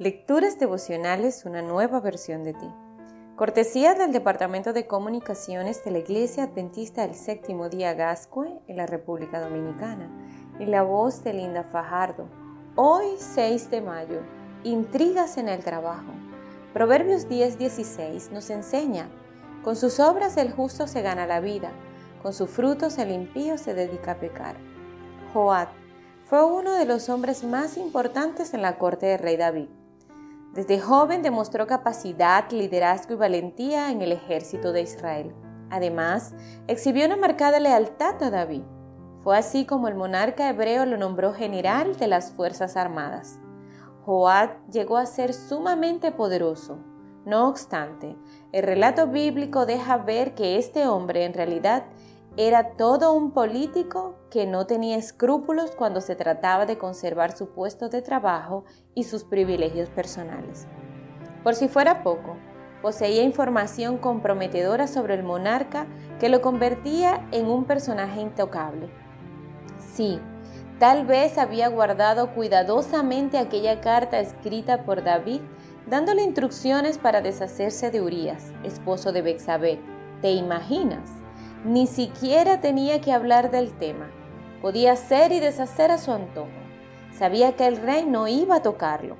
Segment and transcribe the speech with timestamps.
[0.00, 2.72] Lecturas devocionales, una nueva versión de ti.
[3.34, 8.86] Cortesía del Departamento de Comunicaciones de la Iglesia Adventista del Séptimo Día Gascue en la
[8.86, 10.08] República Dominicana.
[10.60, 12.28] Y la voz de Linda Fajardo.
[12.76, 14.20] Hoy 6 de mayo.
[14.62, 16.12] Intrigas en el trabajo.
[16.72, 19.08] Proverbios 10:16 nos enseña,
[19.64, 21.72] con sus obras el justo se gana la vida,
[22.22, 24.54] con sus frutos el impío se dedica a pecar.
[25.34, 25.66] Joad
[26.24, 29.68] fue uno de los hombres más importantes en la corte del rey David.
[30.54, 35.34] Desde joven demostró capacidad, liderazgo y valentía en el ejército de Israel.
[35.70, 36.34] Además,
[36.66, 38.62] exhibió una marcada lealtad a David.
[39.22, 43.38] Fue así como el monarca hebreo lo nombró general de las Fuerzas Armadas.
[44.04, 46.78] Joab llegó a ser sumamente poderoso.
[47.26, 48.16] No obstante,
[48.52, 51.84] el relato bíblico deja ver que este hombre en realidad
[52.40, 57.88] era todo un político que no tenía escrúpulos cuando se trataba de conservar su puesto
[57.88, 58.64] de trabajo
[58.94, 60.68] y sus privilegios personales.
[61.42, 62.36] Por si fuera poco,
[62.80, 65.88] poseía información comprometedora sobre el monarca
[66.20, 68.88] que lo convertía en un personaje intocable.
[69.80, 70.20] Sí,
[70.78, 75.40] tal vez había guardado cuidadosamente aquella carta escrita por David
[75.88, 79.80] dándole instrucciones para deshacerse de Urias, esposo de Bexabé.
[80.22, 81.17] ¿Te imaginas?
[81.64, 84.10] Ni siquiera tenía que hablar del tema.
[84.62, 86.48] Podía hacer y deshacer a su antojo.
[87.12, 89.16] Sabía que el rey no iba a tocarlo.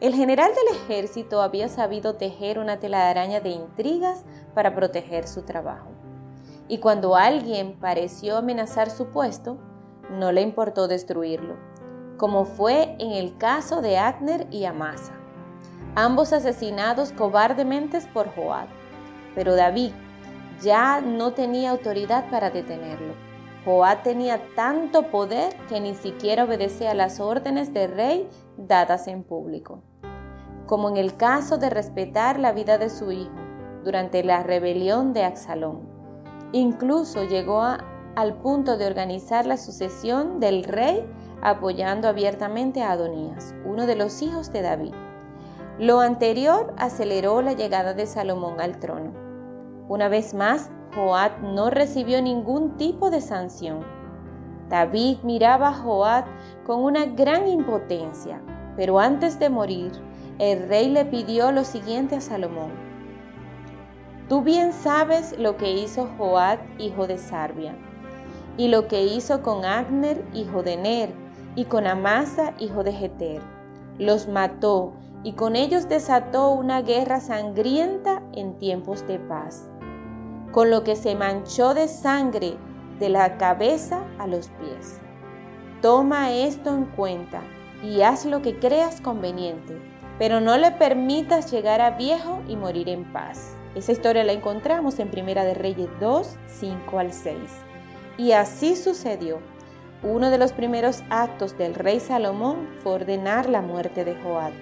[0.00, 5.88] El general del ejército había sabido tejer una telaraña de intrigas para proteger su trabajo.
[6.68, 9.58] Y cuando alguien pareció amenazar su puesto,
[10.10, 11.56] no le importó destruirlo,
[12.18, 15.12] como fue en el caso de Agner y Amasa,
[15.94, 18.68] ambos asesinados cobardemente por Joab.
[19.34, 19.92] Pero David,
[20.62, 23.14] ya no tenía autoridad para detenerlo.
[23.64, 29.82] Joab tenía tanto poder que ni siquiera obedecía las órdenes del rey dadas en público.
[30.66, 33.32] Como en el caso de respetar la vida de su hijo
[33.84, 35.88] durante la rebelión de Absalón.
[36.52, 41.04] Incluso llegó al punto de organizar la sucesión del rey
[41.42, 44.94] apoyando abiertamente a Adonías, uno de los hijos de David.
[45.78, 49.23] Lo anterior aceleró la llegada de Salomón al trono.
[49.86, 53.80] Una vez más, Joab no recibió ningún tipo de sanción.
[54.70, 56.24] David miraba a Joab
[56.64, 58.40] con una gran impotencia,
[58.76, 59.92] pero antes de morir,
[60.38, 62.72] el rey le pidió lo siguiente a Salomón.
[64.28, 67.76] Tú bien sabes lo que hizo Joab, hijo de Sarbia,
[68.56, 71.10] y lo que hizo con Agner, hijo de Ner,
[71.56, 73.42] y con Amasa, hijo de Jeter.
[73.98, 79.70] Los mató y con ellos desató una guerra sangrienta en tiempos de paz
[80.54, 82.56] con lo que se manchó de sangre
[83.00, 85.00] de la cabeza a los pies.
[85.82, 87.42] Toma esto en cuenta
[87.82, 89.76] y haz lo que creas conveniente,
[90.16, 93.56] pero no le permitas llegar a viejo y morir en paz.
[93.74, 97.36] Esa historia la encontramos en Primera de Reyes 2, 5 al 6.
[98.16, 99.40] Y así sucedió.
[100.04, 104.52] Uno de los primeros actos del rey Salomón fue ordenar la muerte de Joab.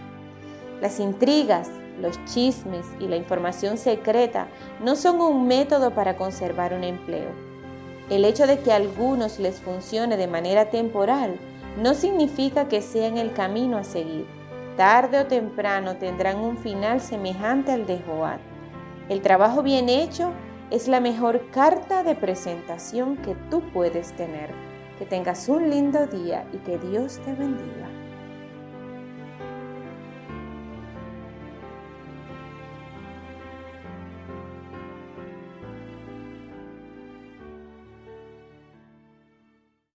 [0.80, 1.68] Las intrigas,
[2.00, 4.48] los chismes y la información secreta
[4.82, 7.30] no son un método para conservar un empleo.
[8.10, 11.38] El hecho de que a algunos les funcione de manera temporal
[11.80, 14.26] no significa que sean el camino a seguir.
[14.76, 18.40] Tarde o temprano tendrán un final semejante al de Joab.
[19.08, 20.32] El trabajo bien hecho
[20.70, 24.50] es la mejor carta de presentación que tú puedes tener.
[24.98, 28.01] Que tengas un lindo día y que Dios te bendiga.